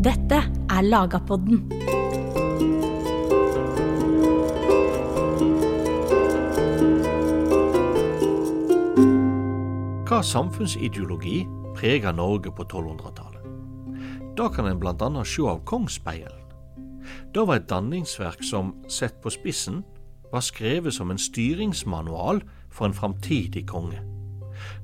[0.00, 0.38] Dette
[0.70, 1.58] er Lagapodden.
[10.08, 11.42] Hva samfunnsideologi
[11.76, 13.44] preger Norge på 1200-tallet?
[14.38, 16.48] Da kan en annet se av Kongsspeilen.
[17.34, 19.84] Det var et danningsverk som, sett på spissen,
[20.32, 22.40] var skrevet som en styringsmanual
[22.70, 24.00] for en framtidig konge.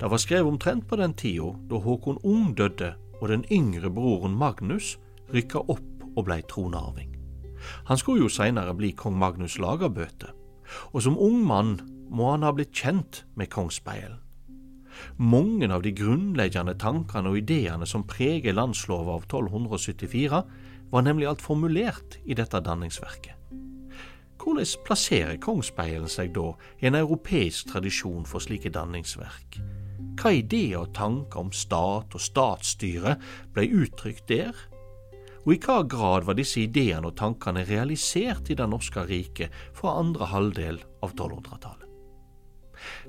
[0.00, 4.36] Det var skrevet omtrent på den tida da Håkon Ung døde og den yngre broren
[4.36, 4.98] Magnus
[5.34, 7.12] rykka opp og blei tronarving.
[7.88, 10.32] Han skulle jo seinere bli kong Magnus Lagerbøte,
[10.92, 11.78] og som ung mann
[12.10, 14.20] må han ha blitt kjent med Kongsspeilen.
[15.20, 20.42] Mange av de grunnleggende tankene og ideene som preger landslova av 1274,
[20.90, 23.34] var nemlig alt formulert i dette danningsverket.
[24.46, 29.58] Hvordan plasserer Kongsspeilen seg da i en europeisk tradisjon for slike danningsverk?
[30.16, 33.16] Hva ideer og tanker om stat og statsstyre
[33.56, 34.54] ble uttrykt der?
[35.46, 39.94] Og i hva grad var disse ideene og tankene realisert i det norske riket fra
[40.00, 41.84] andre halvdel av 1200-tallet?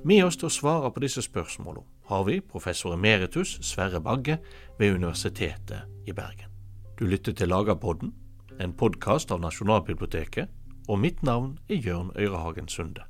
[0.06, 4.38] Med oss til å svare på disse spørsmålene har vi professor emeritus Sverre Bagge
[4.78, 6.54] ved Universitetet i Bergen.
[6.98, 8.14] Du lytter til Lagerpodden,
[8.62, 10.48] en podkast av Nasjonalbiblioteket,
[10.88, 13.04] og mitt navn er Jørn Øyrehagen Sunde.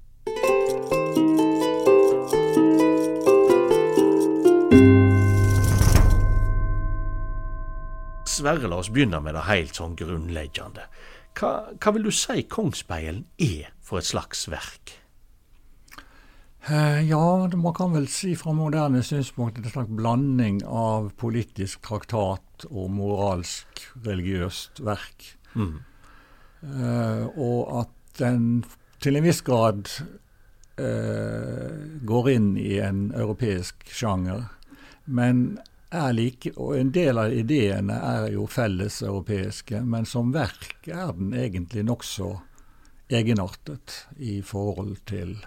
[8.38, 10.86] Sverre, la oss begynne med det helt sånn grunnleggende.
[11.38, 14.98] Hva, hva vil du si Kongsspeilen er for et slags verk?
[16.68, 22.66] Eh, ja, man kan vel si fra moderne synspunkt en slags blanding av politisk traktat
[22.68, 25.30] og moralsk religiøst verk.
[25.56, 25.78] Mm.
[26.58, 28.66] Uh, og at den
[29.00, 29.88] til en viss grad
[30.82, 31.72] uh,
[32.10, 34.50] går inn i en europeisk sjanger.
[35.06, 41.14] Men like, og en del av ideene er jo felles europeiske, men som verk er
[41.16, 42.34] den egentlig nokså
[43.08, 45.38] egenartet i forhold til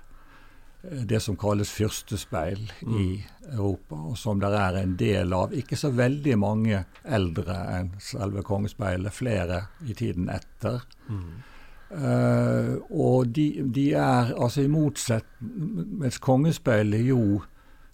[0.82, 2.96] eh, det som kalles fyrstespeil mm.
[2.96, 3.06] i
[3.52, 5.52] Europa, og som det er en del av.
[5.52, 10.80] Ikke så veldig mange eldre enn selve kongespeilet, flere i tiden etter.
[11.08, 11.30] Mm.
[11.90, 17.40] Uh, og de, de, er altså i motsetning Mens kongespeilet jo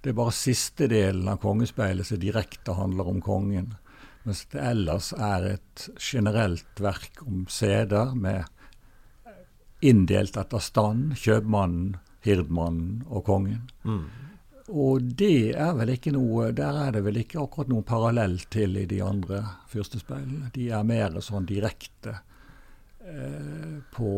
[0.07, 3.73] det er bare siste delen av kongespeilet som direkte handler om kongen.
[4.23, 8.47] Mens det ellers er et generelt verk om seder med
[9.83, 11.17] inndelt etter stand.
[11.19, 13.67] Kjøpmannen, hirdmannen og kongen.
[13.83, 14.07] Mm.
[14.71, 18.79] Og det er vel ikke noe Der er det vel ikke akkurat noe parallell til
[18.79, 19.43] i de andre
[19.75, 20.53] fyrstespeilene.
[20.55, 22.21] De er mer sånn direkte
[23.03, 24.13] eh, på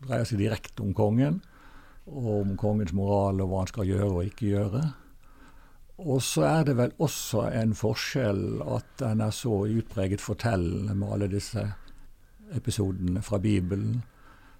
[0.00, 1.42] Dreier seg direkte om kongen
[2.10, 4.82] om kongens moral og hva han skal gjøre og ikke gjøre.
[6.00, 11.12] Og så er det vel også en forskjell at den er så utpreget fortellende med
[11.12, 11.66] alle disse
[12.56, 14.00] episodene fra Bibelen.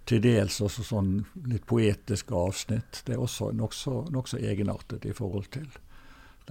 [0.09, 1.13] Til dels også sånn
[1.49, 3.03] litt poetiske avsnitt.
[3.07, 5.69] Det er også nokså nok egenartet i forhold til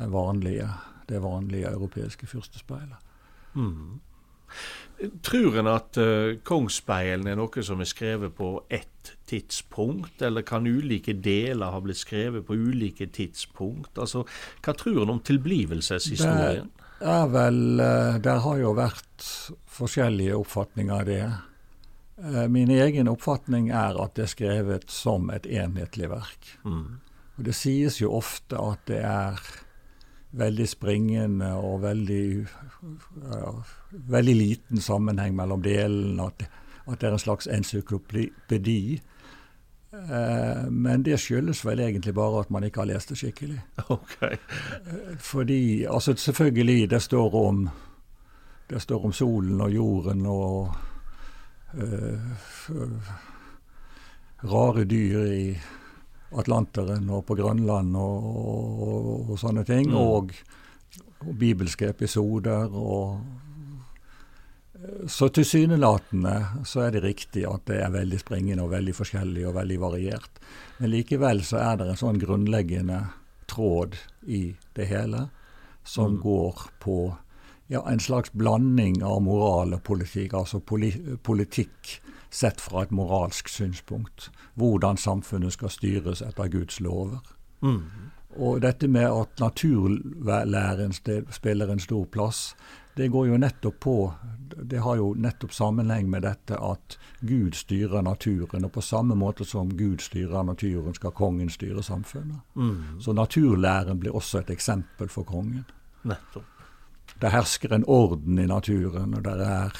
[0.09, 0.69] vanlige,
[1.09, 2.97] det vanlige europeiske fyrstespeilet.
[3.53, 3.99] Mm.
[5.23, 8.98] Tror en at uh, Kongsspeilen er noe som er skrevet på ett
[9.29, 13.97] tidspunkt, eller kan ulike deler ha blitt skrevet på ulike tidspunkt?
[13.97, 14.25] Altså,
[14.61, 16.71] Hva tror en om tilblivelseshistorien?
[16.99, 17.61] Det er vel,
[18.23, 19.27] Det har jo vært
[19.79, 21.23] forskjellige oppfatninger av det.
[22.19, 26.53] Uh, min egen oppfatning er at det er skrevet som et enhetlig verk.
[26.67, 26.99] Mm.
[27.37, 29.39] Og Det sies jo ofte at det er
[30.39, 32.25] veldig springende og veldig,
[33.23, 33.61] uh,
[34.11, 36.27] veldig liten sammenheng mellom delene.
[36.27, 36.43] At,
[36.91, 39.01] at, det er en slags encyklopedi.
[39.93, 43.61] Eh, men det skyldes vel egentlig bare at man ikke har lest det skikkelig.
[43.89, 44.37] Okay.
[44.85, 47.69] Eh, fordi, altså Selvfølgelig, det står om
[48.69, 50.75] det står om solen og jorden og
[51.73, 52.19] uh,
[54.45, 55.57] rare dyr i
[56.37, 58.27] Atlanteren og på Grønland og,
[58.85, 59.89] og, og sånne ting.
[59.89, 59.97] Mm.
[59.97, 60.35] Og,
[61.25, 62.69] og, bibelske episoder.
[62.69, 63.19] og
[65.07, 69.57] Så tilsynelatende så er det riktig at det er veldig springende og veldig forskjellig og
[69.57, 70.39] veldig variert.
[70.77, 73.01] Men likevel så er det en sånn grunnleggende
[73.49, 74.43] tråd i
[74.77, 75.25] det hele
[75.83, 76.21] som mm.
[76.23, 76.99] går på
[77.67, 80.33] ja, en slags blanding av moral og politikk.
[80.33, 80.93] Altså poli
[81.23, 81.99] politikk
[82.29, 84.29] sett fra et moralsk synspunkt.
[84.55, 87.19] Hvordan samfunnet skal styres etter Guds lover.
[87.61, 87.83] Mm.
[88.37, 92.53] Og dette med at naturlæren spiller en stor plass,
[92.99, 94.13] det går jo nettopp på
[94.49, 98.65] Det har jo nettopp sammenheng med dette at Gud styrer naturen.
[98.65, 102.41] Og på samme måte som Gud styrer naturen, skal kongen styre samfunnet.
[102.55, 102.99] Mm.
[102.99, 105.63] Så naturlæren blir også et eksempel for kongen.
[106.03, 106.43] Nettopp.
[107.21, 109.79] det hersker en orden i naturen, og der er,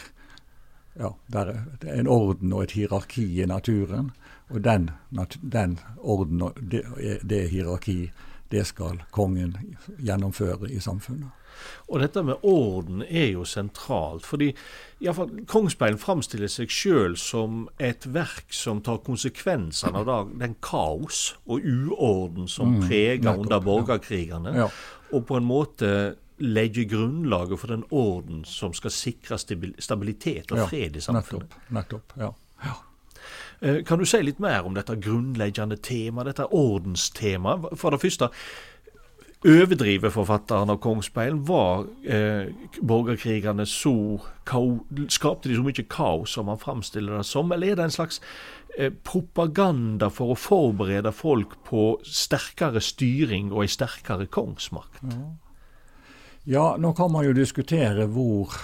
[1.00, 4.12] ja, der er en orden og et hierarki i naturen.
[4.50, 4.90] Og den,
[5.42, 6.84] den orden og det,
[7.30, 8.12] det hierarki,
[8.50, 9.56] det skal kongen
[9.98, 11.30] gjennomføre i samfunnet.
[11.90, 14.26] Og dette med orden er jo sentralt.
[14.26, 14.54] fordi
[15.04, 21.66] iallfall Kongsspeilen framstiller seg sjøl som et verk som tar konsekvensene av den kaos og
[21.66, 24.70] uorden som mm, preger under borgerkrigene, ja.
[25.12, 25.94] og på en måte
[26.40, 31.52] legge grunnlaget for den orden som skal sikre stabilitet og fred i samfunnet.
[31.52, 32.32] Ja, Nettopp, nettopp, ja.
[32.64, 32.78] ja.
[33.62, 37.74] Eh, kan du si litt mer om dette grunnleggende temaet, dette ordenstemaet?
[37.80, 38.30] For det første,
[39.48, 42.52] overdriver forfatteren av Kongsspeilen, var eh,
[42.82, 43.96] borgerkrigene så
[44.50, 48.18] Skapte de så mye kaos som han framstiller det som, eller er det en slags
[48.80, 55.04] eh, propaganda for å forberede folk på sterkere styring og ei sterkere kongsmakt?
[55.04, 55.22] Ja.
[56.56, 58.58] ja, nå kan man jo diskutere hvor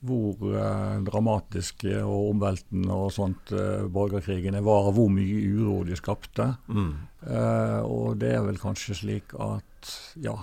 [0.00, 6.46] hvor eh, dramatiske og omveltende og sånt eh, borgerkrigene var, hvor mye uro de skapte.
[6.68, 6.94] Mm.
[7.26, 9.90] Eh, og det er vel kanskje slik at
[10.24, 10.36] ja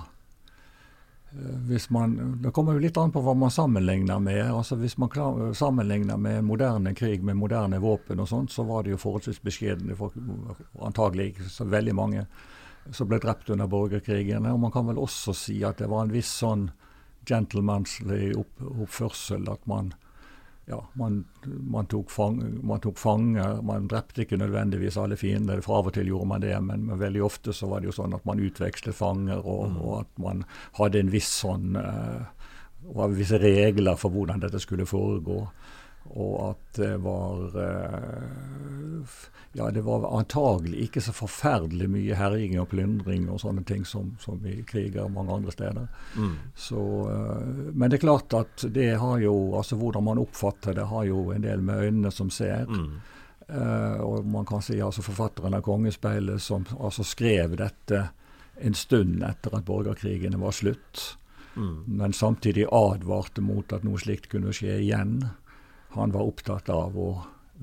[1.33, 4.43] eh, hvis man, Det kommer jo litt an på hva man sammenligner med.
[4.45, 8.83] altså Hvis man klar, sammenligner med moderne krig med moderne våpen, og sånt, så var
[8.83, 9.97] det jo forholdsvis beskjedne.
[10.85, 12.27] Antagelig så veldig mange
[12.93, 14.53] som ble drept under borgerkrigene.
[14.53, 16.69] Og man kan vel også si at det var en viss sånn
[17.27, 19.47] gentlemanslig opp, oppførsel.
[19.51, 19.93] At man,
[20.65, 23.61] ja, man, man, tok fang, man, tok fanger.
[23.67, 26.99] Man drepte ikke nødvendigvis alle fiender, for av og til gjorde man det, men, men,
[26.99, 29.79] veldig ofte så var det jo sånn at man utvekslet fanger, og, mm.
[29.83, 30.43] og at man
[30.79, 32.27] hadde en viss sånn uh,
[33.15, 35.41] visse regler for hvordan dette skulle foregå.
[36.15, 39.15] Og at det var uh,
[39.57, 44.11] ja, det var antagelig ikke så forferdelig mye herjing og plyndring og sånne ting som,
[44.21, 45.87] som i kriger mange andre steder.
[46.15, 46.35] Mm.
[46.55, 50.89] Så, uh, men det er klart at det har jo, altså hvordan man oppfatter det,
[50.91, 52.69] har jo en del med øynene som ser.
[52.69, 52.99] Mm.
[53.47, 58.09] Uh, og man kan si altså forfatteren av 'Kongespeilet' som altså skrev dette
[58.59, 61.17] en stund etter at borgerkrigene var slutt,
[61.55, 61.83] mm.
[61.87, 65.21] men samtidig advarte mot at noe slikt kunne skje igjen.
[65.95, 67.11] Han var opptatt av å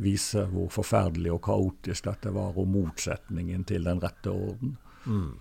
[0.01, 4.77] vise hvor forferdelig og kaotisk dette var, og motsetningen til den rette orden.
[5.07, 5.35] Mm.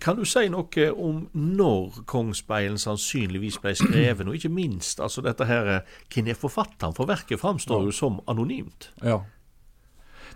[0.00, 5.46] Kan du si noe om når Kongsspeilen sannsynligvis ble skrevet, og ikke minst altså dette
[5.48, 5.82] her,
[6.12, 6.96] hvem er forfatteren?
[6.96, 8.90] For verket framstår jo som anonymt.
[9.04, 9.20] Ja.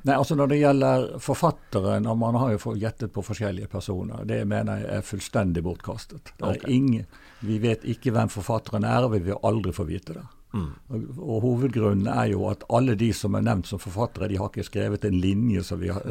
[0.06, 4.44] Nei, altså Når det gjelder forfatteren, og man har jo gjettet på forskjellige personer, det
[4.46, 6.34] mener jeg er fullstendig bortkastet.
[6.38, 6.76] Okay.
[6.76, 7.06] Ingen,
[7.40, 10.26] vi vet ikke hvem forfatteren er, og vi vil aldri få vite det.
[10.56, 10.72] Mm.
[10.88, 14.50] Og, og, Hovedgrunnen er jo at alle de som er nevnt som forfattere, de har
[14.50, 16.02] ikke skrevet en linje som, vi har,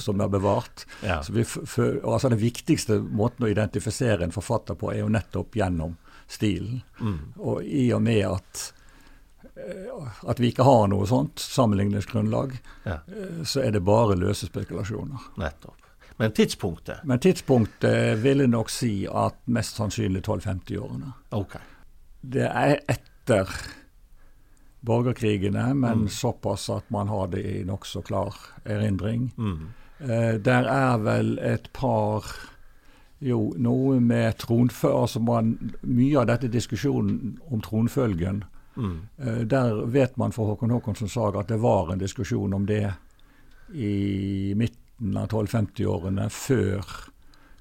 [0.00, 0.86] som er bevart.
[1.02, 1.20] Ja.
[1.24, 5.56] Så vi, for, altså Den viktigste måten å identifisere en forfatter på, er jo nettopp
[5.56, 5.96] gjennom
[6.30, 6.82] stilen.
[7.00, 7.20] Mm.
[7.40, 8.64] Og i og med at
[9.54, 13.00] eh, at vi ikke har noe sånt sammenligningsgrunnlag, ja.
[13.08, 15.32] Eh, så er det bare løse spekulasjoner.
[15.40, 15.80] Nettopp.
[16.16, 16.96] Men tidspunktet?
[17.04, 21.10] Men tidspunktet ville nok si at mest sannsynlig 1250-årene.
[21.34, 21.72] Okay.
[22.20, 23.50] Det er etter
[24.84, 26.08] borgerkrigene, men mm.
[26.08, 28.34] såpass at man har det i nokså klar
[28.64, 29.30] erindring.
[29.38, 29.68] Mm.
[29.98, 32.24] Eh, der er vel et par
[33.24, 38.42] Jo, noe med tronfølge altså Mye av dette diskusjonen om tronfølgen
[38.74, 38.96] mm.
[39.16, 42.90] eh, Der vet man fra Håkon Håkonssons saga at det var en diskusjon om det
[43.72, 46.82] i midten av 1250-årene, før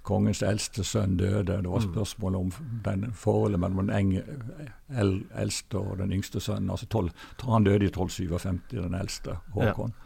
[0.03, 1.61] kongens eldste sønn døde.
[1.63, 1.89] Det var mm.
[1.91, 2.53] spørsmål om
[2.85, 4.23] den forholdet mellom den
[4.91, 6.69] eldste og den yngste sønnen.
[6.69, 7.11] altså 12,
[7.43, 9.93] Han døde i 1257, den eldste, Håkon.
[9.93, 9.99] Ja.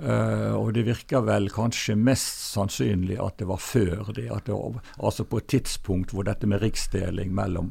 [0.00, 4.30] Uh, og det virker vel kanskje mest sannsynlig at det var før det.
[4.46, 7.68] det var, Altså på et tidspunkt hvor dette med riksdeling mellom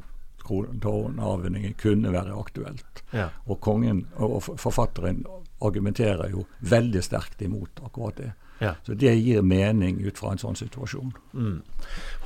[0.82, 3.04] tårnavhendinger kunne være aktuelt.
[3.14, 3.30] Ja.
[3.46, 5.26] Og kongen og forfatteren
[5.62, 8.32] argumenterer jo veldig sterkt imot akkurat det.
[8.60, 8.74] Ja.
[8.84, 11.14] Så det gir mening ut fra en sånn situasjon.
[11.34, 11.60] Mm.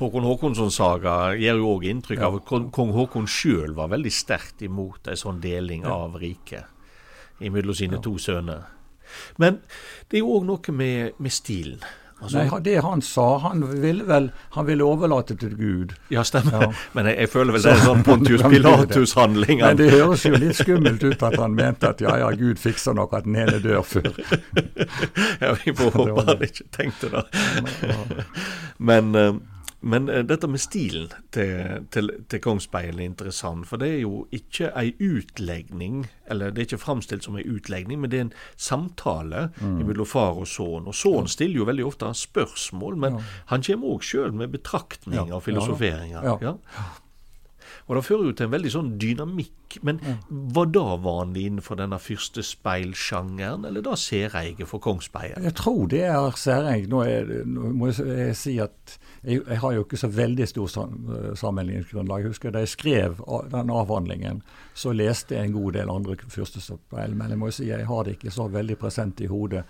[0.00, 2.30] Håkon Håkonssons saga gir jo òg inntrykk ja.
[2.30, 5.94] av at kong Håkon sjøl var veldig sterkt imot en sånn deling ja.
[5.94, 6.70] av riket
[7.38, 8.66] mellom sine to sønner.
[9.38, 9.60] Men
[10.08, 11.82] det er jo òg noe med, med stilen.
[12.22, 15.94] Altså, Nei, Det han sa, han ville vel han ville overlate til Gud.
[16.08, 16.62] Ja, stemmer.
[16.62, 16.68] Ja.
[16.96, 19.64] Men jeg, jeg, føler vel det er sånn Pontius Pilatus-handling.
[19.64, 22.96] Men det høres jo litt skummelt ut at han mente at ja ja, Gud fikser
[22.96, 24.12] nok at den ene dør før.
[25.42, 27.24] ja, vi får håpe han ikke tenkte det.
[28.78, 29.34] Men uh,
[29.84, 33.68] men uh, dette med stilen til, til, til Kongsspeilet er interessant.
[33.68, 38.00] For det er jo ikke ei utlegning, eller det er ikke framstilt som ei utlegning,
[38.00, 39.78] men det er en samtale mm.
[39.84, 40.88] mellom far og sønn.
[40.88, 43.24] Og sønnen stiller jo veldig ofte spørsmål, men ja.
[43.52, 45.38] han kommer òg sjøl med betraktninger ja.
[45.38, 46.30] og filosoferinger.
[46.42, 46.56] Ja.
[47.84, 49.78] Og det fører jo til en veldig sånn dynamikk.
[49.84, 49.98] Men
[50.56, 55.34] var det vanlig innenfor denne første speilsjangeren, eller da særeige for Kongsberg?
[55.44, 56.86] Jeg tror det er særeig.
[56.88, 57.02] Nå,
[57.44, 60.72] nå, må jeg si at jeg, jeg, har jo ikke så veldig stor
[61.40, 62.24] sammenligningsgrunnlag.
[62.24, 63.20] Jeg husker da jeg skrev
[63.52, 64.40] den avhandlingen,
[64.76, 67.16] så leste jeg en god del andre fyrstespeil.
[67.18, 69.64] Men jeg må si jeg har det ikke så veldig present i hodet.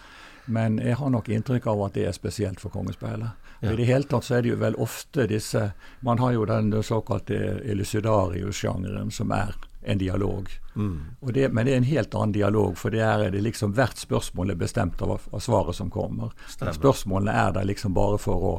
[0.46, 3.43] Men jeg har nok inntrykk av at det er spesielt for Kongespeilet.
[3.64, 3.72] Ja.
[3.72, 5.70] I det hele tatt så er det jo vel ofte disse
[6.04, 9.54] Man har jo den såkalte elucidarius-sjangeren, som er
[9.86, 10.50] en dialog.
[10.76, 11.00] Mm.
[11.20, 14.52] Det, men det er en helt annen dialog, for det er det liksom hvert spørsmål
[14.52, 16.32] er bestemt av, av svaret som kommer.
[16.48, 16.76] Stemmer.
[16.76, 18.54] Spørsmålene er der liksom bare for å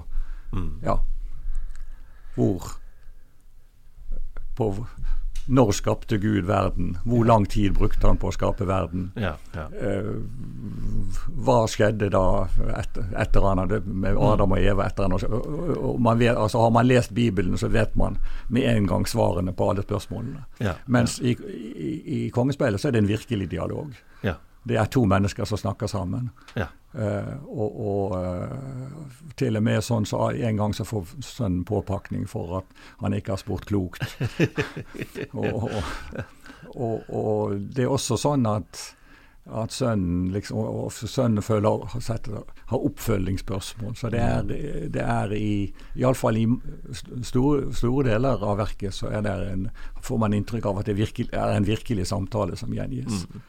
[0.54, 0.72] mm.
[0.86, 1.00] Ja.
[2.36, 2.74] Hvor
[4.56, 4.70] på
[5.48, 6.98] når skapte Gud verden?
[7.06, 9.12] Hvor lang tid brukte han på å skape verden?
[9.20, 9.66] Ja, ja.
[9.70, 10.24] Uh,
[11.46, 12.24] hva skjedde da
[12.80, 14.88] etter, etter han hadde, med Adam og Eva?
[14.88, 18.88] etter han, og man vet, altså Har man lest Bibelen, så vet man med en
[18.90, 20.46] gang svarene på alle spørsmålene.
[20.64, 23.94] Ja, Mens i, i, i Kongespeilet så er det en virkelig dialog.
[24.26, 24.36] Ja.
[24.66, 26.32] Det er to mennesker som snakker sammen.
[26.96, 32.24] Uh, og, og uh, til og med sånn så en gang så får sønnen påpakning
[32.30, 34.06] for at han ikke har spurt klokt.
[35.34, 35.74] og,
[36.72, 38.80] og, og, det er også sånn at,
[39.52, 41.84] at sønnen liksom, og sønnen føler,
[42.72, 43.98] har oppfølgingsspørsmål.
[44.00, 44.48] Så det er,
[44.96, 45.50] det er i
[46.00, 46.46] iallfall i
[47.28, 49.68] store, store deler av verket så er det en,
[50.00, 53.28] får man inntrykk av at det virkelig, er en virkelig samtale som gjengis.
[53.28, 53.44] Mm.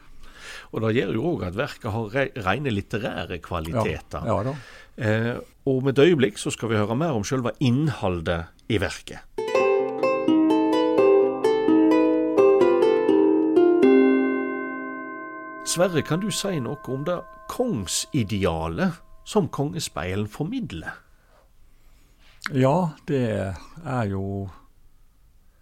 [0.71, 4.27] Og Det gjør jo òg at verket har rene litterære kvaliteter.
[4.27, 4.55] Ja, ja
[4.97, 5.35] eh,
[5.67, 9.23] og med et øyeblikk så skal vi høre mer om selve innholdet i verket.
[15.67, 17.17] Sverre, kan du si noe om det
[17.51, 18.95] kongsidealet
[19.27, 20.95] som Kongespeilen formidler?
[22.55, 24.49] Ja, det er jo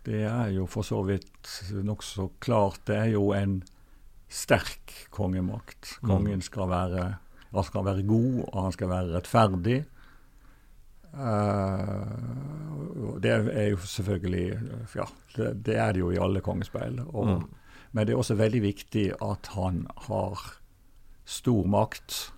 [0.06, 2.84] Det er jo for så vidt nokså klart.
[2.86, 3.64] Det er jo en
[4.30, 5.98] sterk kongemakt.
[6.02, 6.10] Mm.
[6.10, 7.16] Kongen skal være,
[7.64, 9.84] skal være god, og han skal være rettferdig.
[11.16, 14.60] Uh, det er jo selvfølgelig
[14.98, 15.06] Ja,
[15.38, 17.00] det, det, er det jo i alle kongespeil.
[17.08, 17.44] Og, mm.
[17.92, 20.60] Men det er også veldig viktig at han har
[21.26, 22.34] stor makt,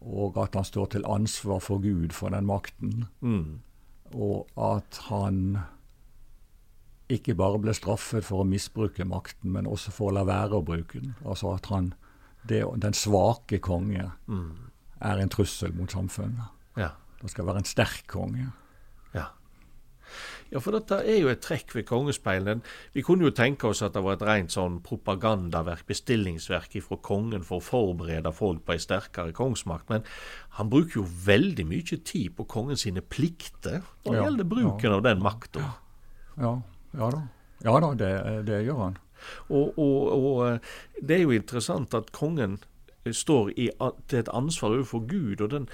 [0.00, 3.04] og at han står til ansvar for Gud for den makten.
[3.20, 3.60] Mm.
[4.14, 5.58] Og at han
[7.12, 10.64] ikke bare ble straffet for å misbruke makten, men også for å la være å
[10.64, 11.16] bruke den.
[11.24, 11.92] Altså at han,
[12.48, 14.52] det, den svake konge mm.
[15.08, 16.54] er en trussel mot samfunnet.
[16.78, 16.92] Ja.
[17.22, 18.50] Det skal være en sterk konge.
[19.16, 19.24] Ja.
[20.52, 22.60] ja, for dette er jo et trekk ved Kongespeilen.
[22.94, 27.42] Vi kunne jo tenke oss at det var et rent sånn propagandaverk, bestillingsverk fra kongen
[27.48, 29.88] for å forberede folk på ei sterkere kongsmakt.
[29.90, 30.04] Men
[30.60, 34.96] han bruker jo veldig mye tid på kongens plikter når det ja, gjelder bruken ja,
[35.00, 35.64] av den makta.
[35.64, 35.76] Ja.
[36.38, 36.58] Ja
[36.92, 37.22] da,
[37.64, 38.12] ja da det,
[38.48, 38.98] det gjør han.
[39.48, 42.58] Og, og, og, eh, det er jo interessant at kongen
[43.08, 43.70] står i,
[44.08, 45.40] til et ansvar overfor Gud.
[45.40, 45.68] og den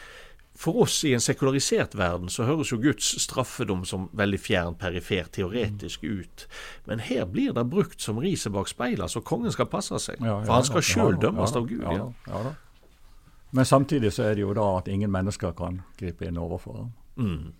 [0.55, 5.27] for oss i en sekularisert verden så høres jo Guds straffedom som veldig fjern, perifer,
[5.35, 6.47] teoretisk ut.
[6.87, 10.23] Men her blir det brukt som riset bak speilet, så kongen skal passe seg.
[10.23, 11.83] Ja, ja, for han skal sjøl dømmes av Gud.
[11.83, 12.55] Ja,
[13.51, 16.95] Men samtidig så er det jo da at ingen mennesker kan gripe inn overfor ham.
[17.19, 17.53] Mm.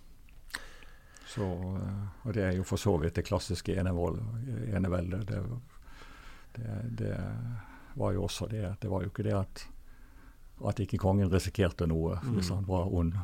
[1.25, 5.27] Så, eh, og det er jo for så vidt det klassiske eneveldet.
[5.27, 5.41] Det,
[6.55, 7.15] det, det,
[7.95, 8.75] var jo også det.
[8.81, 9.65] Det var jo ikke det at,
[10.67, 12.35] at ikke kongen risikerte noe mm.
[12.35, 13.15] hvis han var ond.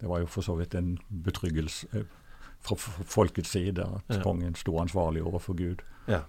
[0.00, 2.06] Det var jo for så vidt en betryggelse eh,
[2.64, 4.22] fra folkets side at ja.
[4.24, 5.84] kongen sto ansvarlig overfor Gud.
[6.08, 6.24] Ja.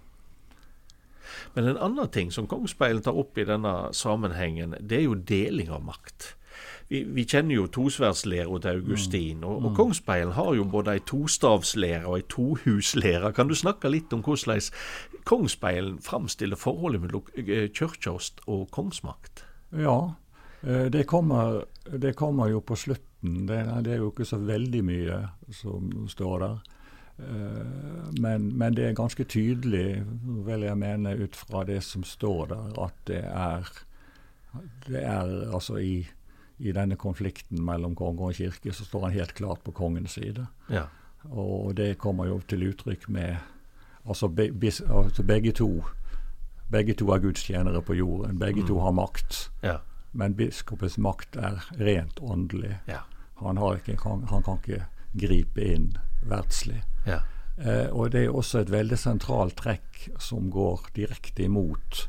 [1.55, 5.71] Men en annen ting som Kongsspeilet tar opp i denne sammenhengen, det er jo deling
[5.73, 6.35] av makt
[6.87, 12.05] vi, vi, kjenner jo tosverdslæra til Augustin, og, og Kongsbeilen har jo både ei tostavslære
[12.05, 13.33] og ei tohuslære.
[13.33, 14.61] Kan du snakke litt om hvordan
[15.25, 19.45] Kongsbeilen framstiller forholdet mellom eh, kirkeost og kongsmakt?
[19.73, 20.13] Ja,
[20.61, 23.47] eh, det kommer, det kommer jo på slutten.
[23.47, 26.59] Det, det, er jo ikke så veldig mye som står der.
[27.17, 30.03] Eh, men, men, det er ganske tydelig,
[30.45, 33.71] vil jeg mene, ut fra det som står der, at det er,
[34.87, 36.05] det er altså i
[36.57, 40.45] i denne konflikten mellom konge og kirke, så står han helt klart på kongens side.
[40.69, 40.85] Ja.
[41.29, 43.35] Og det kommer jo til uttrykk med
[44.05, 45.83] altså, be, bis, altså begge to
[46.71, 48.39] begge to er gudstjenere på jorden.
[48.39, 48.67] Begge mm.
[48.67, 49.51] to har makt.
[49.61, 49.77] Ja.
[50.11, 52.77] Men biskopens makt er rent åndelig.
[52.87, 53.03] Ja.
[53.41, 54.85] Han, ikke, han, han, kan ikke
[55.19, 55.89] gripe inn
[56.25, 56.81] verdslig.
[57.05, 57.19] Ja.
[57.57, 62.05] Eh, og det er også et veldig sentralt trekk som går direkte imot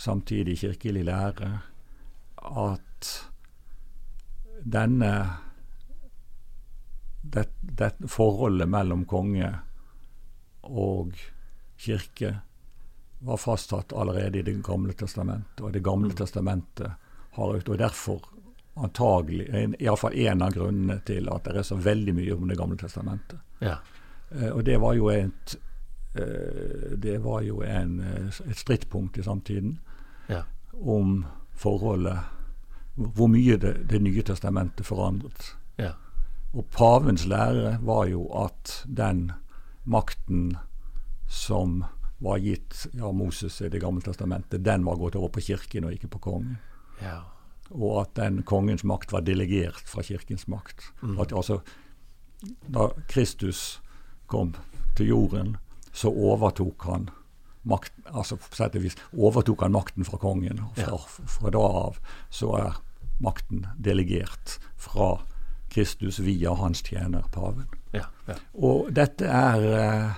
[0.00, 1.50] samtidig kirkelig lære,
[2.40, 3.08] at
[4.62, 5.12] denne
[7.20, 9.50] det, det, forholdet mellom konge
[10.62, 11.16] og
[11.80, 12.38] kirke
[13.20, 15.60] var fastsatt allerede i Det gamle testamentet.
[15.60, 16.90] Og Det gamle testamentet
[17.30, 18.20] har ut, og derfor
[18.74, 19.48] antagelig
[19.78, 23.38] iallfall en av grunnene til at det er så veldig mye om Det gamle testamentet.
[23.58, 23.76] Ja.
[24.30, 25.56] Eh, og det var jo et
[26.14, 29.78] eh, det var jo en, et strittpunkt i samtiden
[30.28, 30.42] ja.
[30.72, 31.24] om
[31.54, 32.39] forholdet
[33.00, 35.54] Hvor mye det, det nye testamentet forandret.
[35.80, 35.94] Ja.
[36.52, 39.30] Og pavens lære var jo at den
[39.88, 40.56] makten
[41.30, 41.84] som
[42.20, 45.94] var gitt av Moses i Det gamle testamentet, den var gått over på kirken og
[45.94, 46.58] ikke på kongen.
[47.00, 47.22] Ja.
[47.70, 50.90] Og at den kongens makt var delegert fra kirkens makt.
[51.02, 51.20] Mm.
[51.20, 51.60] At altså,
[52.66, 53.80] Da Kristus
[54.26, 54.54] kom
[54.96, 55.56] til jorden,
[55.92, 57.10] så overtok han
[57.62, 58.38] makten, altså
[59.12, 60.60] overtok han makten fra kongen.
[60.74, 61.98] fra, fra da av
[62.30, 62.80] så er
[63.20, 65.20] makten delegert fra
[65.70, 67.66] Kristus via hans tjener, paven.
[67.92, 68.34] Ja, ja.
[68.54, 70.10] Og dette er eh,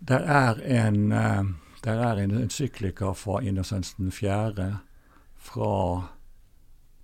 [0.00, 1.42] Det er en eh,
[1.84, 4.78] der er en encyklika fra Innocens 4.
[5.38, 6.08] fra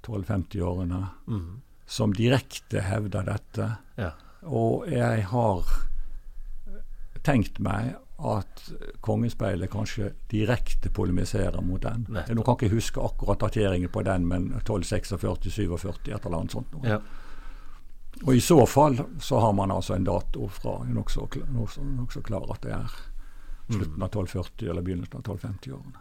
[0.07, 1.63] 1250-årene Mm.
[1.87, 3.77] som direkte hevder dette.
[3.97, 4.11] ja.
[4.43, 5.65] Og jeg har
[7.25, 8.63] tenkt meg at
[9.05, 12.07] Kongespeilet kanskje direkte polemiserer mot den.
[12.09, 12.37] Nettopp.
[12.37, 16.77] Nå kan ikke huske akkurat dateringen på den, men 1246-47, et eller annet sånt.
[16.85, 17.01] ja.
[18.25, 22.23] Og i så fall så har man altså en dato fra nokså kl nok så
[22.25, 22.95] klar at det er
[23.67, 26.01] slutten av 1240 eller begynnelsen av 1250-årene.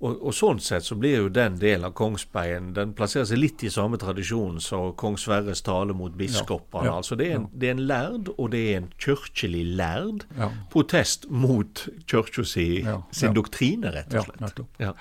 [0.00, 3.62] Og, og sånn sett så blir jo den delen av kongsbeien Den plasserer seg litt
[3.64, 6.84] i samme tradisjon som kong Sverres tale mot biskopene.
[6.84, 9.62] Ja, ja, altså det er, en, det er en lærd, og det er en kirkelig
[9.78, 10.50] lærd Ja.
[10.70, 13.32] protest mot kirka si, Ja, sin ja.
[13.40, 14.60] doktrine, rett og slett.
[14.84, 14.92] Ja.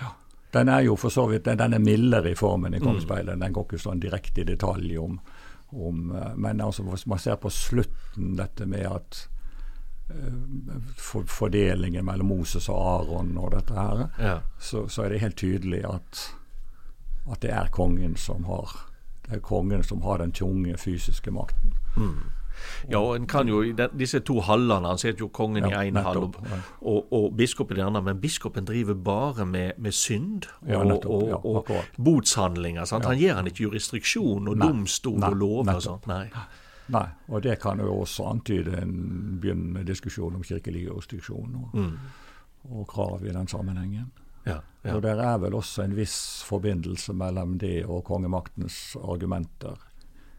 [0.55, 2.79] Den er jo for så vidt den er mildere i formen Mm.
[2.79, 3.39] i Kongsspeilet.
[3.39, 5.19] Den går ikke sånn direkte i detalj om,
[5.73, 9.27] om eh, Men altså, hvis man ser på slutten, dette med at
[10.97, 14.37] for, fordelingen mellom Moses og Aron og dette her, Ja.
[14.59, 16.35] så, så er det helt tydelig at,
[17.31, 18.75] at det er kongen som har
[19.25, 21.73] det er kongen som har den tunge fysiske makten.
[22.89, 25.89] Ja, og en kan jo, i Disse to hallene Han sitter jo kongen Ja, i
[25.91, 26.35] én hall og,
[26.81, 28.01] og, og biskopen i den andre.
[28.01, 32.85] Men biskopen driver bare med, med synd og, Ja, nettopp, ja, og botshandlinger.
[33.03, 36.07] Han gir han ikke jurisdiksjon og Nei, domstol nei, og lover og sånt.
[36.07, 36.29] Nei.
[36.93, 41.97] Nei, og det kan jo også antyde en begynnende diskusjon om kirkelig jurisdiksjon og, Mm.
[42.71, 44.11] og krav i den sammenhengen.
[44.45, 44.95] Ja, ja.
[44.95, 49.75] Og der er vel også en viss forbindelse mellom det og kongemaktens argumenter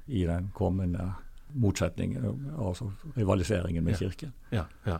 [0.06, 1.12] i den kommende
[1.54, 3.98] motsetningen, altså rivaliseringen med Ja.
[3.98, 4.32] kirken.
[4.52, 4.98] ja, ja.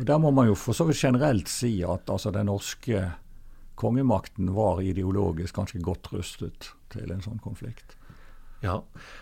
[0.00, 3.12] Og Der må man jo for så vidt generelt si at altså, den norske
[3.76, 7.96] kongemakten var ideologisk ganske godt rustet til en sånn konflikt.
[8.64, 8.80] Ja.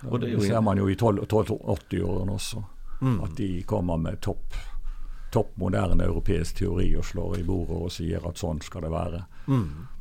[0.09, 2.63] Og det er ser man jo i 1280-årene også.
[3.01, 3.19] Mm.
[3.27, 4.57] At de kommer med topp,
[5.33, 9.27] topp moderne europeisk teori og slår i bordet og sier at sånn skal det være.
[9.53, 9.93] Mm.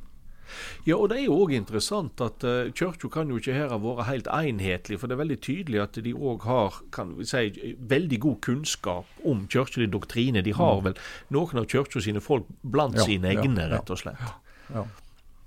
[0.86, 3.80] Ja, og det er jo òg interessant at uh, kirka kan jo ikke her ha
[3.82, 7.74] vært helt enhetlig, for det er veldig tydelig at de òg har kan vi si,
[7.82, 10.46] veldig god kunnskap om kirkelig doktrine.
[10.46, 10.98] De har vel
[11.34, 13.02] noen av kirka sine folk blant Mm.
[13.02, 13.72] Ja, sine egne, ja.
[13.74, 14.22] rett og slett.
[14.22, 14.36] Ja,
[14.74, 14.82] Ja,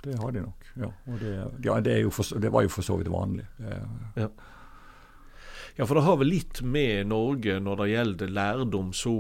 [0.05, 0.69] det har de nok.
[0.79, 1.33] Ja, og det,
[1.65, 3.47] ja, det, for, det var jo for så vidt vanlig.
[4.17, 4.29] Ja.
[5.79, 9.13] Ja, for det har vel litt med Norge når det gjelder lærdom, så,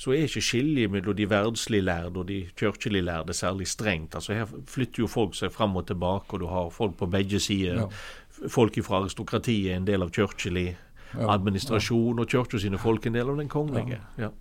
[0.00, 4.16] så er ikke skiljet mellom de verdslig lærde og de kirkelig lærde særlig strengt.
[4.16, 7.40] Altså Her flytter jo folk seg fram og tilbake, og du har folk på begge
[7.42, 7.82] sider.
[7.82, 8.48] Ja.
[8.48, 10.70] Folk fra aristokratiet er en del av kirkelig
[11.16, 14.00] Ja, administrasjon, og kirka sine folk en del av den kongelige.
[14.18, 14.32] Ja.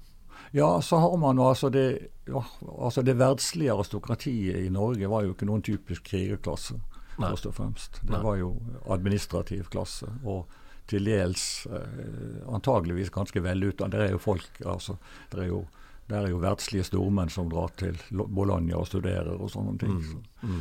[0.56, 1.88] Ja, så har man altså det
[2.26, 2.42] ja,
[2.80, 6.80] altså det verdslige aristokratiet i Norge var jo ikke noen typisk krigerklasse,
[7.18, 8.00] først og fremst.
[8.02, 8.22] Det Nei.
[8.24, 8.54] var jo
[8.96, 10.10] administrativ klasse.
[10.24, 10.46] og
[10.86, 13.98] til dels eh, antageligvis ganske velutdannet.
[13.98, 14.98] Det er jo folk, altså.
[15.32, 15.64] Det er jo,
[16.10, 19.96] det er jo verdslige stormenn som drar til Bologna og studerer og sånne ting.
[20.06, 20.52] Så.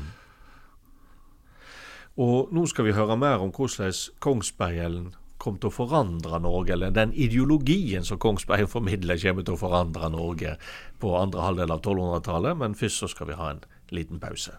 [2.24, 5.12] Og nå skal vi høre mer om hvordan Kongsbergjellen
[5.44, 10.12] kom til å forandre Norge, eller den ideologien som Kongsberg formidler, kommer til å forandre
[10.14, 10.56] Norge
[11.02, 12.62] på andre halvdel av 1200-tallet.
[12.62, 14.56] Men først så skal vi ha en liten pause.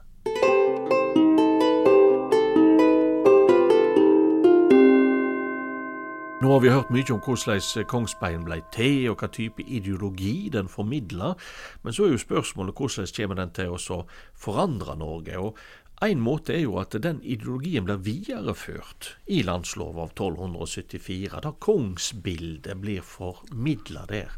[6.46, 10.68] Nå har vi hørt mye om hvordan Kongsbein ble til, og hva type ideologi den
[10.70, 11.34] formidler.
[11.82, 14.02] Men så er jo spørsmålet hvordan kommer den til å
[14.38, 15.40] forandre Norge?
[15.42, 15.58] Og
[16.04, 22.82] En måte er jo at den ideologien blir videreført i landslov av 1274, da kongsbildet
[22.84, 24.34] blir formidla der.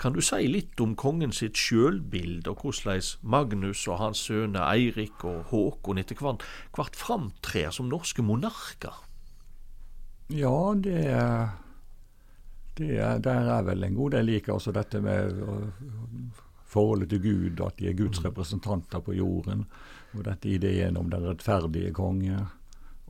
[0.00, 5.20] Kan du si litt om kongen sitt sjølbilde, og hvordan Magnus og hans sønner Eirik
[5.28, 9.04] og Håkon etter hvert hvert framtrer som norske monarker?
[10.32, 11.04] Ja, det
[12.78, 15.34] det er, der er vel en god del liker Altså dette med
[16.72, 18.24] forholdet til Gud, at de er Guds mm.
[18.30, 19.66] representanter på jorden.
[20.12, 22.40] Og dette ideen om den rettferdige konge.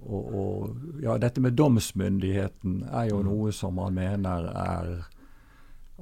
[0.02, 3.26] Og, og ja, dette med domsmyndigheten er jo mm.
[3.30, 4.94] noe som man mener er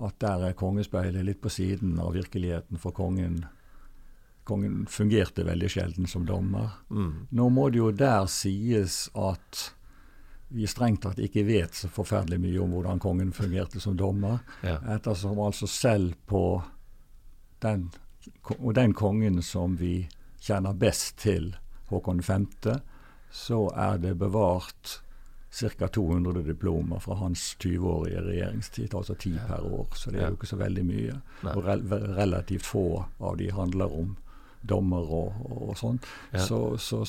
[0.01, 3.43] at der er kongespeilet litt på siden av virkeligheten, for kongen,
[4.49, 6.79] kongen fungerte veldig sjelden som dommer.
[6.89, 7.27] Mm.
[7.37, 9.67] Nå må det jo der sies at
[10.51, 14.41] vi strengt tatt ikke vet så forferdelig mye om hvordan kongen fungerte som dommer.
[14.67, 14.81] Ja.
[14.97, 16.63] Ettersom altså selv på
[17.63, 17.91] den,
[18.59, 20.09] og den kongen som vi
[20.41, 21.55] kjenner best til,
[21.91, 22.49] Håkon 5.,
[23.31, 25.01] så er det bevart
[25.51, 25.89] ca.
[25.89, 29.87] 200 diplomer fra hans 20-årige regjeringstid, altså ti per år.
[29.95, 31.21] Så det er jo ikke så veldig mye.
[31.55, 31.77] Og re
[32.17, 34.17] relativt få av de handler om
[34.61, 35.99] dommer og, og, sånn.
[36.33, 36.45] Ja.
[36.45, 37.03] Så, så,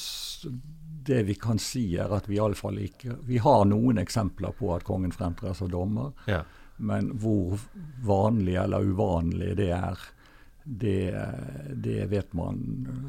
[1.06, 4.86] det vi kan si, er at vi iallfall ikke Vi har noen eksempler på at
[4.88, 6.44] kongen fremtrer som dommer, ja.
[6.78, 7.60] men hvor
[8.06, 10.00] vanlig eller uvanlig det er,
[10.63, 11.28] det,
[11.76, 12.60] det, vet man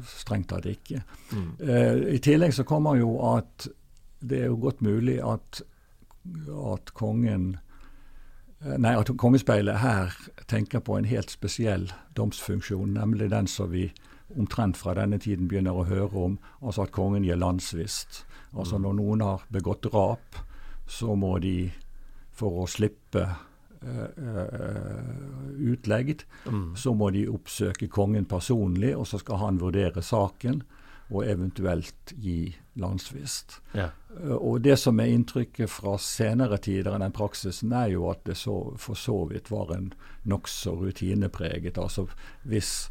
[0.07, 1.03] strengt tatt ikke.
[1.31, 1.49] Mm.
[1.59, 3.67] Eh, I tillegg så kommer jo at
[4.23, 5.61] det er jo godt mulig at,
[6.73, 7.53] at kongen
[8.63, 10.15] eh, Nei, at Kongespeilet her
[10.47, 13.89] tenker på en helt spesiell domsfunksjon, nemlig den som vi
[14.33, 18.23] omtrent fra denne tiden begynner å høre om, altså at kongen gir landsvist.
[18.53, 18.85] Altså mm.
[18.85, 20.39] når noen har begått drap,
[20.87, 21.71] så må de,
[22.33, 23.27] for å slippe
[25.73, 26.75] utlegd, mm.
[26.79, 30.63] så må de oppsøke kongen personlig, og så skal han vurdere saken
[31.13, 33.59] og eventuelt gi landsvist.
[33.73, 33.89] Ja.
[34.23, 38.23] Eh, og Det som er inntrykket fra senere tider enn den praksisen, er jo at
[38.25, 39.91] det så, for så vidt var en
[40.23, 41.77] nokså rutinepreget.
[41.77, 42.07] Altså
[42.43, 42.89] hvis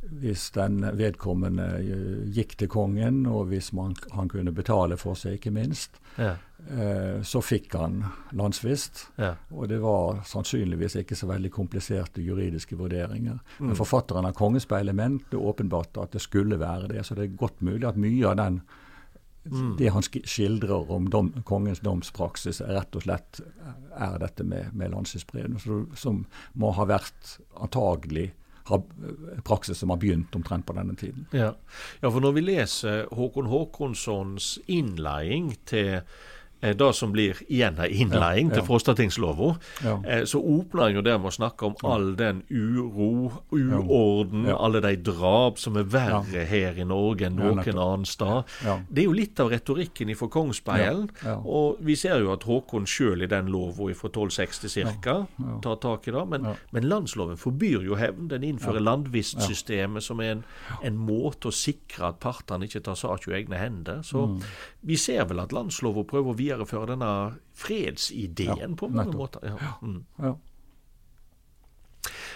[0.00, 5.36] hvis den vedkommende eh, gikk til kongen, og hvis man, han kunne betale for seg,
[5.36, 6.32] ikke minst, ja.
[6.72, 8.00] eh, så fikk han
[8.36, 9.06] landsvist.
[9.20, 9.34] Ja.
[9.52, 13.40] Og det var sannsynligvis ikke så veldig kompliserte juridiske vurderinger.
[13.58, 13.70] Mm.
[13.70, 17.06] Men forfatteren av 'Kongespeilet' mente åpenbart at det skulle være det.
[17.06, 18.62] Så det er godt mulig at mye av den
[19.44, 19.76] mm.
[19.76, 23.40] det han skildrer om dom, kongens domspraksis, rett og slett
[23.96, 25.60] er dette med, med landsvisbreden,
[25.96, 28.30] som må ha vært antagelig
[29.44, 31.26] praksis som har begynt omtrent på denne tiden.
[31.36, 31.52] Ja,
[32.00, 37.88] ja for når vi leser Håkon Håkonssons innledning til Eh, det som blir igjen ei
[38.02, 38.60] innleiing ja, ja.
[38.60, 39.96] til Frostatingslova, ja.
[40.04, 44.82] Eh, så åpner en jo der med å snakke om all den uro, uorden, alle
[44.84, 48.48] de drap som er verre her i Norge enn noen annen sted.
[48.88, 51.08] Det er jo litt av retorikken fra Kongsspeilen.
[51.44, 55.16] Og vi ser jo at Håkon sjøl i den lova fra 1260 ca.
[55.62, 56.24] tar tak i det.
[56.28, 58.28] Men, men, landsloven forbyr jo hevn.
[58.32, 60.44] Den innfører landvistsystemet, som er en,
[60.82, 64.02] en, måte å sikre at partene ikke tar sak i egne hender.
[64.06, 64.40] Så mm.
[64.80, 67.10] Vi ser vel at landsloven prøver å videreføre denne
[67.58, 69.20] fredsideen ja, på mange nettopp.
[69.20, 69.50] måter.
[69.50, 69.74] Ja.
[69.82, 70.04] Mm.
[70.24, 70.36] ja.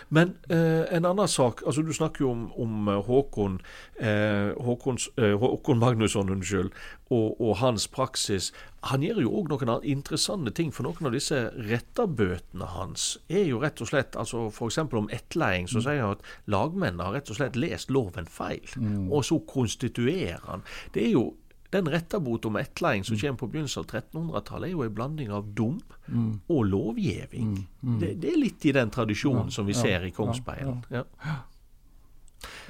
[0.08, 3.60] Men eh, en annen sak altså Du snakker jo om, om eh, Håkon,
[3.96, 6.72] eh, Håkons, eh, Håkon Magnusson unnskyld,
[7.10, 8.50] og, og, hans praksis.
[8.90, 10.72] Han gjør jo òg noen interessante ting.
[10.74, 14.80] For noen av disse retterbøtene hans er jo rett og slett altså F.eks.
[14.84, 15.84] om ettleiing, så mm.
[15.86, 18.64] sier han at lagmennene har rett og slett lest loven feil.
[18.76, 19.08] Mm.
[19.12, 20.66] Og så konstituerer han.
[20.96, 21.30] Det er jo
[21.74, 23.20] den retterbot om ettleiing som mm.
[23.20, 26.30] kommer på begynnelsen av 1300-tallet, er jo en blanding av dom mm.
[26.54, 27.56] og lovgivning.
[27.56, 27.88] Mm.
[27.88, 27.98] mm.
[28.00, 30.84] Det, det, er litt i den tradisjonen ja, som vi ja, ser i Kongsspeilen.
[30.94, 31.04] Ja,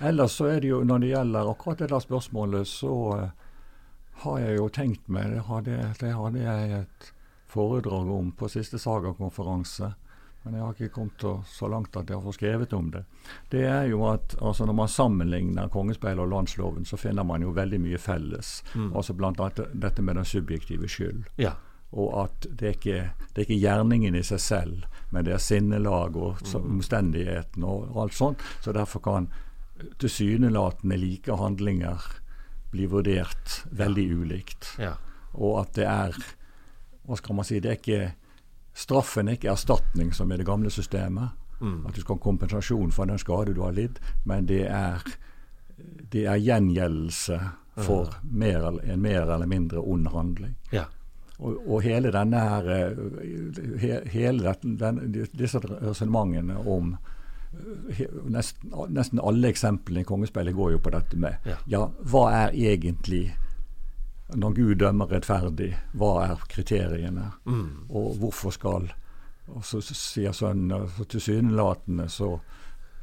[0.06, 3.24] Ellers så er det jo, når det gjelder akkurat det der spørsmålet, så uh,
[4.22, 7.08] har jeg jo tenkt meg Det hadde, det hadde jeg et
[7.50, 9.92] foredrag om på siste Saga-konferanse
[10.44, 13.04] men jeg har ikke kommet så langt at jeg har fått skrevet om det.
[13.48, 17.54] Det er jo at altså Når man sammenligner kongespeilet og landsloven, så finner man jo
[17.56, 18.58] veldig mye felles.
[18.74, 18.90] Mm.
[18.92, 19.48] Altså Bl.a.
[19.72, 21.24] dette med den subjektive skyld.
[21.40, 21.54] Ja.
[21.96, 23.00] Og at det er, ikke,
[23.32, 26.68] det er ikke gjerningen i seg selv, men det er sinnelag og mm.
[26.76, 28.44] omstendigheten og alt sånt.
[28.60, 29.30] Så derfor kan
[30.02, 32.04] tilsynelatende like handlinger
[32.74, 34.74] bli vurdert veldig ulikt.
[34.82, 34.96] Ja.
[35.32, 36.18] Og at det er
[37.04, 38.04] Hva skal man si Det er ikke
[38.74, 41.28] Straffen er ikke erstatning, som i det gamle systemet.
[41.60, 41.86] Mm.
[41.86, 45.04] At du skal ha kompensasjon for den skade du har lidd, men det er,
[46.12, 47.38] det er gjengjeldelse
[47.74, 48.18] for ja.
[48.22, 50.54] mer, en mer eller mindre ond handling.
[50.70, 50.84] Ja.
[51.38, 52.68] Og, og, hele denne her
[53.82, 55.00] he, hele den,
[55.34, 56.94] disse resonnementene om
[58.30, 61.58] nesten, nesten, alle eksemplene i Kongespeilet går jo på dette med ja.
[61.70, 63.28] ja, hva er egentlig
[64.32, 67.90] når Gud dømmer rettferdig, hva er kriteriene, mm.
[67.90, 68.92] og hvorfor skal
[69.46, 72.38] Og så sier sønnen altså tilsynelatende så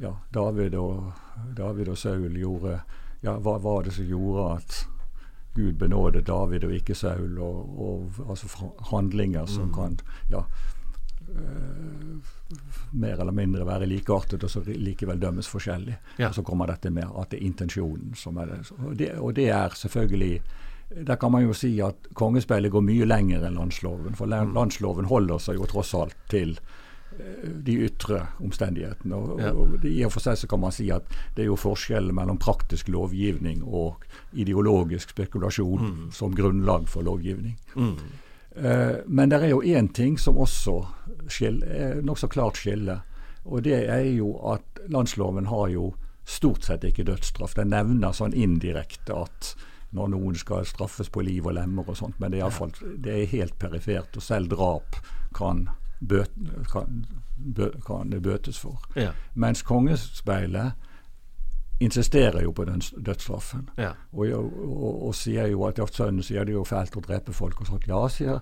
[0.01, 1.11] ja, David og,
[1.53, 2.79] David og Saul gjorde
[3.21, 4.79] ja, Hva var det som gjorde at
[5.53, 9.73] Gud benådet David og ikke Saul, og, og altså handlinger som mm.
[9.75, 9.99] kan
[10.31, 10.41] ja,
[12.91, 15.95] mer eller mindre være likeartet, og så likevel dømmes forskjellig.
[16.17, 16.29] Ja.
[16.29, 18.59] Og så kommer dette med at det er intensjonen som er det.
[18.77, 20.41] Og det, og det er selvfølgelig
[21.05, 24.15] der kan man jo si at kongespeilet går mye lenger enn landsloven.
[24.15, 24.53] For Mm.
[24.53, 26.57] landsloven holder seg jo tross alt til
[27.19, 29.15] eh, de ytre omstendighetene.
[29.15, 29.51] Og, Ja.
[29.51, 31.03] og I og for seg så kan man si at
[31.35, 37.57] det er jo forskjellen mellom praktisk lovgivning og ideologisk spekulasjon som grunnlag for lovgivning.
[37.75, 37.97] Mm.
[38.55, 40.85] Eh, men det er jo én ting som også
[41.27, 43.01] skiller, nokså klart skiller.
[43.45, 45.93] Og det er jo at landsloven har jo
[46.25, 47.55] stort sett ikke dødsstraff.
[47.55, 49.55] Den nevner sånn indirekte at
[49.91, 52.71] når noen skal straffes på liv og lemmer og sånt, men det er, iallfall,
[53.03, 54.15] det er helt perifert.
[54.15, 54.95] Og selv drap
[55.35, 55.65] kan,
[55.99, 56.31] bøt,
[56.71, 57.03] kan,
[57.37, 58.79] bø, kan det bøtes for.
[58.95, 59.11] Ja.
[59.35, 60.71] Mens kongespeilet
[61.81, 63.69] insisterer jo på den dødsstraffen.
[63.77, 63.91] Ja.
[64.13, 67.63] Og, og, og sier jo at sønnen sier det er jo fælt å drepe folk
[67.63, 67.87] og sånt.
[67.89, 68.37] Ja, sier,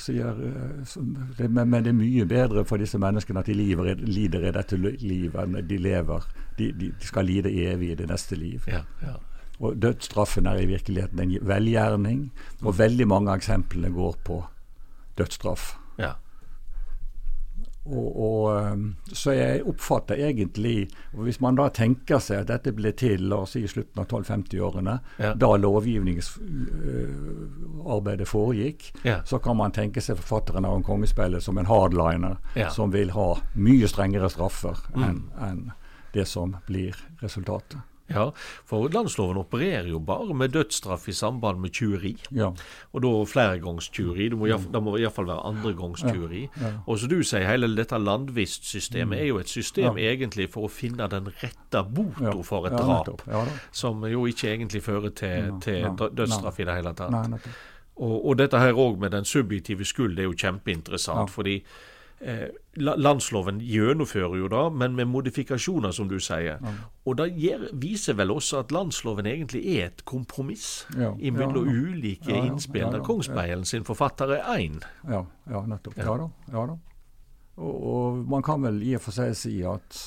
[0.00, 1.04] sier eh, så-
[1.36, 4.54] det, men, men det er mye bedre for disse menneskene at de lever, lider i
[4.56, 6.24] dette livet enn de lever.
[6.56, 8.64] De, de, de skal lide evig i det neste liv.
[8.72, 8.80] Ja.
[9.04, 9.18] Ja.
[9.60, 12.30] Og dødsstraffen er i virkeligheten en velgjerning,
[12.62, 14.44] og veldig mange av eksemplene går på
[15.18, 15.76] dødsstraff.
[15.98, 16.12] ja.
[17.86, 22.90] Og, og, um, så jeg oppfatter egentlig Hvis man da tenker seg at dette ble
[22.98, 25.34] til la oss si i slutten av 1250-årene, Ja.
[25.34, 29.20] da lovgivningsarbeidet foregikk, Ja.
[29.24, 32.68] så kan man tenke seg forfatteren av en kongespeilet som en hardliner Ja.
[32.70, 35.72] som vil ha mye strengere straffer enn enn
[36.12, 37.78] det som blir resultatet.
[38.08, 38.28] Ja,
[38.64, 42.12] for landsloven opererer jo bare med dødsstraff i samband med tjuveri.
[42.30, 42.52] Ja.
[42.94, 44.28] Og da flergangstyveri.
[44.30, 44.46] Det må,
[44.96, 46.42] iallfall- være andregangstyveri.
[46.60, 46.72] Ja, ja.
[46.86, 51.08] Og som du sier, hele dette landvistsystemet er jo et system egentlig for å finne
[51.10, 52.42] den rette bota Ja.
[52.42, 53.22] for et drap.
[53.26, 53.44] Ja.
[53.72, 57.40] Som jo ikke egentlig fører til, til dødsstraff i det hele tatt.
[57.96, 61.18] Og, og dette her òg med den subjektive skyld, det er jo kjempeinteressant.
[61.30, 61.32] Ja.
[61.32, 61.62] Fordi
[62.76, 66.58] landsloven gjennomfører jo det, men med modifikasjoner, som du sier.
[67.04, 67.28] Og det
[67.76, 71.84] viser vel også at landsloven egentlig er et kompromiss Ja, imellom ja, ja.
[71.92, 73.04] ulike Ja, ja, innspill, ja, der ja.
[73.04, 74.80] Kongsspeilen sin forfatter er én.
[75.08, 75.96] Ja, ja nettopp.
[75.98, 76.04] Ja.
[76.04, 76.28] Ja, da.
[76.52, 76.78] Ja, da.
[77.56, 80.02] Og, og man kan vel i og for seg si at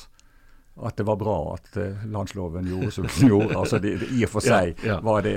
[0.80, 3.58] at det var bra at eh, landsloven gjorde som den gjorde.
[3.58, 5.00] altså det, det, I og for seg ja.
[5.04, 5.34] var det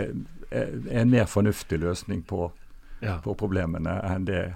[0.54, 2.50] eh, en mer fornuftig løsning på,
[3.02, 3.16] Ja.
[3.24, 4.52] på problemene enn det eh,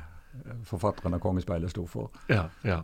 [0.69, 2.13] forfatteren av Kongespeilet sto for.
[2.33, 2.83] Ja, ja.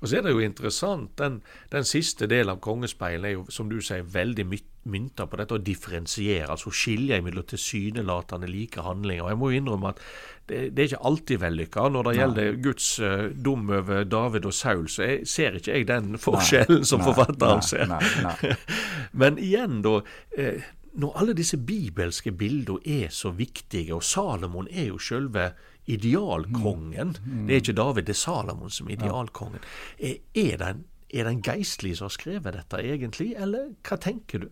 [0.00, 1.40] Og så er det jo interessant, den,
[1.72, 5.56] den siste delen av Kongespeilet er jo, som du sier, veldig my- mynta på dette
[5.56, 9.26] å differensiere, altså skilje mellom tilsynelatende like handlinger.
[9.26, 10.02] Og jeg må jo innrømme at
[10.48, 11.86] det, det er ikke alltid vellykka.
[11.92, 15.88] Når det gjelder Guds uh, dom over David og Saul, så jeg, ser ikke jeg
[15.90, 17.86] den forskjellen som Nei, forfatteren nei, ser.
[17.90, 18.56] Nei, nei.
[19.20, 19.98] Men igjen, da.
[20.38, 25.52] Eh, når alle disse bibelske bildene er så viktige, og Salomon er jo selve
[25.88, 27.16] idealkongen
[27.48, 29.64] Det er ikke David, det er Salomon som er idealkongen.
[29.98, 33.96] Er, er det en er det en geistlig som har skrevet dette, egentlig, eller hva
[34.00, 34.48] tenker du?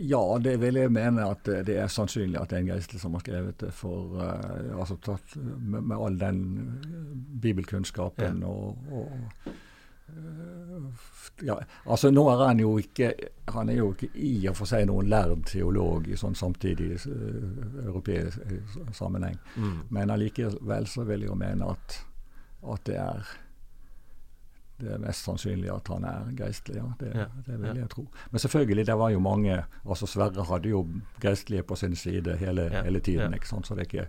[0.00, 3.14] Ja, det vil jeg mene at det er sannsynlig at det er en geistlig som
[3.14, 3.70] har skrevet det.
[3.76, 6.40] For uh, altså, med, med all den
[7.42, 9.52] bibelkunnskapen bibelkunnskapen og, og
[11.42, 13.12] ja, altså Nå er han jo ikke
[13.50, 17.86] han er jo ikke i og for seg noen lærd teolog i sånn samtidig uh,
[17.86, 19.38] europeisk eh, sammenheng.
[19.90, 21.96] Men allikevel så vil jeg jo mene at,
[22.74, 23.32] at det er
[24.80, 26.86] det er mest sannsynlig at han er geistlig, ja.
[27.00, 27.74] Det, Ja, det vil ja.
[27.82, 28.06] jeg tro.
[28.30, 30.86] Men selvfølgelig, det var jo mange altså Sverre hadde jo
[31.20, 33.30] geistlige på sin side hele, Ja, hele tiden.
[33.30, 33.36] ja.
[33.36, 33.66] ikke sant?
[33.66, 34.06] Så det er ikke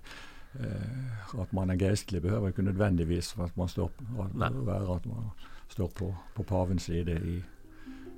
[0.59, 3.91] uh, At man er geistlig behøver ikke nødvendigvis at man står,
[4.23, 4.49] at, Nei.
[4.53, 5.31] være at man
[5.71, 7.37] står på, på pavens side i,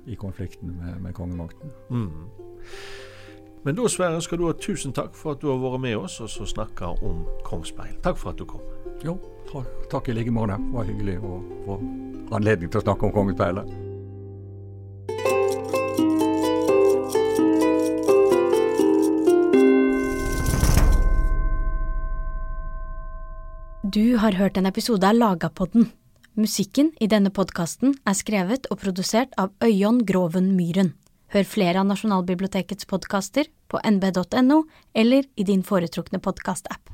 [0.06, 1.70] i konflikten med, med kongemakten.
[1.90, 2.28] Mm.
[3.64, 6.18] Men da, Sverre, skal du ha tusen takk for at du har vært med oss
[6.20, 7.94] og så snakka om Kongspeil.
[8.04, 8.60] Takk for at du kom.
[9.04, 9.16] Jo,
[9.48, 10.58] takk, takk i like måte.
[10.60, 11.78] Det var hyggelig å få
[12.36, 13.72] anledning til å snakke om kongespeilet.
[23.94, 25.92] Du har hørt en episode av Lagapodden.
[26.34, 30.90] Musikken i denne podkasten er skrevet og produsert av Øyon Groven Myhren.
[31.30, 34.64] Hør flere av Nasjonalbibliotekets podkaster på nb.no
[34.98, 36.93] eller i din foretrukne podkastapp.